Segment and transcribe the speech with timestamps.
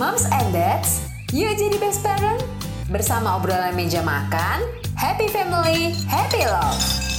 [0.00, 2.40] Moms and Dads, yuk jadi best parent.
[2.88, 4.64] Bersama obrolan meja makan,
[4.96, 7.09] happy family, happy love.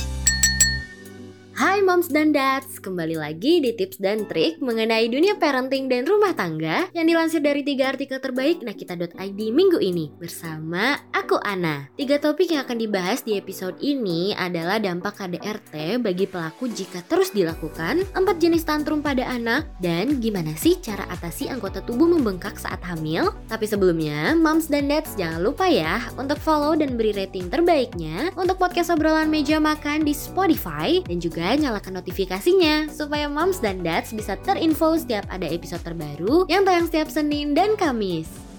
[1.61, 6.33] Hai moms dan dads, kembali lagi di tips dan trik mengenai dunia parenting dan rumah
[6.33, 11.85] tangga yang dilansir dari tiga artikel terbaik nakita.id minggu ini bersama aku Ana.
[11.93, 17.29] Tiga topik yang akan dibahas di episode ini adalah dampak KDRT bagi pelaku jika terus
[17.29, 22.81] dilakukan, empat jenis tantrum pada anak, dan gimana sih cara atasi anggota tubuh membengkak saat
[22.81, 23.37] hamil.
[23.45, 28.57] Tapi sebelumnya, moms dan dads jangan lupa ya untuk follow dan beri rating terbaiknya untuk
[28.57, 34.37] podcast obrolan meja makan di Spotify dan juga nyalakan notifikasinya supaya moms dan dads bisa
[34.39, 38.51] terinfo setiap ada episode terbaru yang tayang setiap Senin dan Kamis.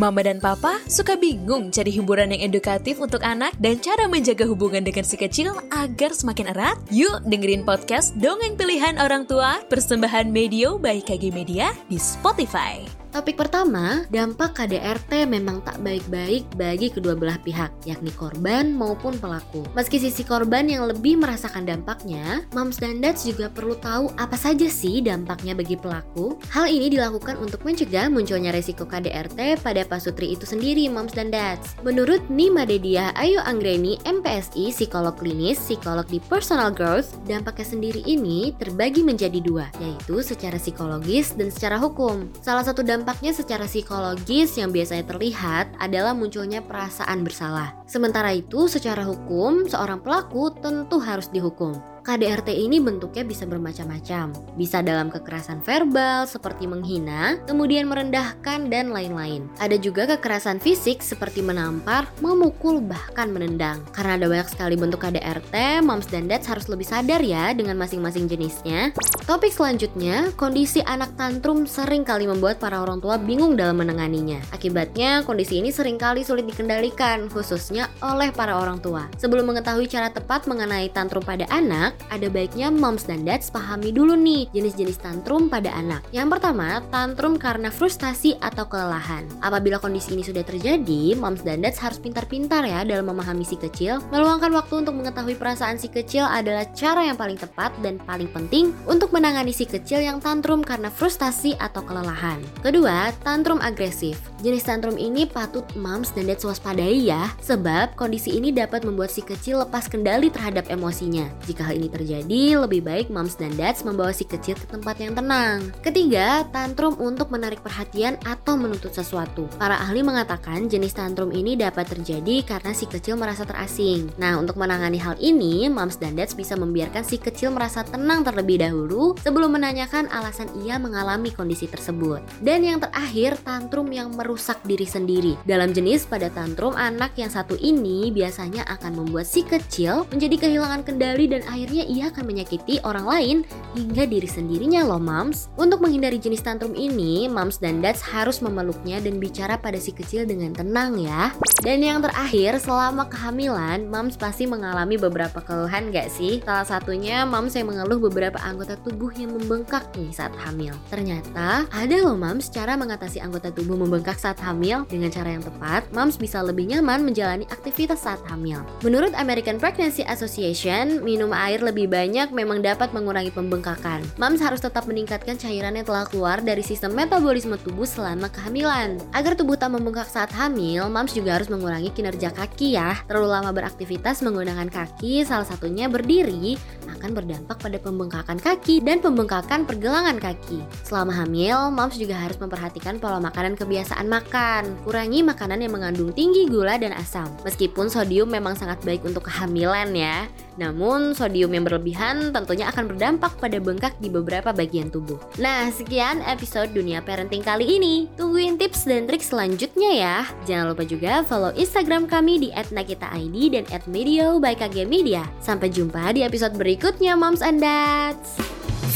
[0.00, 4.80] Mama dan Papa suka bingung cari hiburan yang edukatif untuk anak dan cara menjaga hubungan
[4.80, 6.80] dengan si kecil agar semakin erat?
[6.88, 12.99] Yuk dengerin podcast Dongeng Pilihan Orang Tua persembahan Medio by KG Media di Spotify.
[13.10, 19.66] Topik pertama, dampak KDRT memang tak baik-baik bagi kedua belah pihak, yakni korban maupun pelaku.
[19.74, 24.70] Meski sisi korban yang lebih merasakan dampaknya, moms dan dads juga perlu tahu apa saja
[24.70, 26.38] sih dampaknya bagi pelaku.
[26.54, 31.74] Hal ini dilakukan untuk mencegah munculnya resiko KDRT pada pasutri itu sendiri, moms dan dads.
[31.82, 38.54] Menurut Nima Dediah Ayu Anggreni, MPSI, psikolog klinis, psikolog di Personal Growth, dampaknya sendiri ini
[38.54, 42.30] terbagi menjadi dua, yaitu secara psikologis dan secara hukum.
[42.38, 47.72] Salah satu dampak Dampaknya secara psikologis yang biasanya terlihat adalah munculnya perasaan bersalah.
[47.88, 51.80] Sementara itu, secara hukum, seorang pelaku tentu harus dihukum.
[52.00, 54.32] KDRT ini bentuknya bisa bermacam-macam.
[54.56, 59.44] Bisa dalam kekerasan verbal seperti menghina, kemudian merendahkan dan lain-lain.
[59.60, 63.84] Ada juga kekerasan fisik seperti menampar, memukul bahkan menendang.
[63.92, 68.26] Karena ada banyak sekali bentuk KDRT, moms dan dads harus lebih sadar ya dengan masing-masing
[68.26, 68.96] jenisnya.
[69.28, 74.40] Topik selanjutnya, kondisi anak tantrum sering kali membuat para orang tua bingung dalam menanganinya.
[74.50, 79.06] Akibatnya, kondisi ini sering kali sulit dikendalikan, khususnya oleh para orang tua.
[79.20, 83.90] Sebelum mengetahui cara tepat mengenai tantrum pada anak, anak, ada baiknya moms dan dads pahami
[83.90, 86.06] dulu nih jenis-jenis tantrum pada anak.
[86.14, 89.26] Yang pertama, tantrum karena frustasi atau kelelahan.
[89.42, 93.98] Apabila kondisi ini sudah terjadi, moms dan dads harus pintar-pintar ya dalam memahami si kecil.
[94.14, 98.70] Meluangkan waktu untuk mengetahui perasaan si kecil adalah cara yang paling tepat dan paling penting
[98.86, 102.38] untuk menangani si kecil yang tantrum karena frustasi atau kelelahan.
[102.62, 104.22] Kedua, tantrum agresif.
[104.40, 109.20] Jenis tantrum ini patut moms dan dads waspadai ya, sebab kondisi ini dapat membuat si
[109.24, 111.26] kecil lepas kendali terhadap emosinya.
[111.48, 115.16] Jika hal ini terjadi, lebih baik moms dan dads membawa si kecil ke tempat yang
[115.16, 115.72] tenang.
[115.80, 119.48] Ketiga, tantrum untuk menarik perhatian atau menuntut sesuatu.
[119.56, 124.12] Para ahli mengatakan jenis tantrum ini dapat terjadi karena si kecil merasa terasing.
[124.20, 128.60] Nah, untuk menangani hal ini, moms dan dads bisa membiarkan si kecil merasa tenang terlebih
[128.60, 132.20] dahulu sebelum menanyakan alasan ia mengalami kondisi tersebut.
[132.44, 135.40] Dan yang terakhir, tantrum yang merusak diri sendiri.
[135.48, 140.82] Dalam jenis pada tantrum, anak yang satu ini biasanya akan membuat si kecil menjadi kehilangan
[140.82, 143.36] kendali dan akhirnya akhirnya ia akan menyakiti orang lain
[143.78, 145.46] hingga diri sendirinya loh mams.
[145.54, 150.26] Untuk menghindari jenis tantrum ini, mams dan dads harus memeluknya dan bicara pada si kecil
[150.26, 151.30] dengan tenang ya.
[151.62, 156.42] Dan yang terakhir, selama kehamilan, mams pasti mengalami beberapa keluhan gak sih?
[156.42, 160.74] Salah satunya mams yang mengeluh beberapa anggota tubuh yang membengkak nih saat hamil.
[160.90, 165.86] Ternyata ada loh mams cara mengatasi anggota tubuh membengkak saat hamil dengan cara yang tepat,
[165.94, 168.58] mams bisa lebih nyaman menjalani aktivitas saat hamil.
[168.82, 174.00] Menurut American Pregnancy Association, minum air air lebih banyak memang dapat mengurangi pembengkakan.
[174.16, 178.96] Mams harus tetap meningkatkan cairan yang telah keluar dari sistem metabolisme tubuh selama kehamilan.
[179.12, 182.96] Agar tubuh tak membengkak saat hamil, Mams juga harus mengurangi kinerja kaki ya.
[183.04, 186.56] Terlalu lama beraktivitas menggunakan kaki, salah satunya berdiri,
[187.00, 190.64] akan berdampak pada pembengkakan kaki dan pembengkakan pergelangan kaki.
[190.84, 194.68] Selama hamil, Moms juga harus memperhatikan pola makanan kebiasaan makan.
[194.84, 197.28] Kurangi makanan yang mengandung tinggi gula dan asam.
[197.44, 200.28] Meskipun sodium memang sangat baik untuk kehamilan ya.
[200.60, 205.18] Namun, sodium yang berlebihan tentunya akan berdampak pada bengkak di beberapa bagian tubuh.
[205.38, 207.94] Nah, sekian episode Dunia Parenting kali ini.
[208.14, 210.16] Tungguin tips dan trik selanjutnya ya.
[210.46, 215.26] Jangan lupa juga follow Instagram kami di @nakitaid dan @medio by KG Media.
[215.42, 218.36] Sampai jumpa di episode berikutnya, Moms and Dads.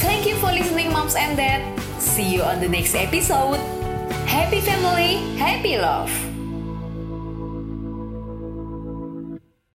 [0.03, 1.63] Thank you for listening, Moms and Dad.
[1.97, 3.57] See you on the next episode.
[4.27, 6.34] Happy family, happy love.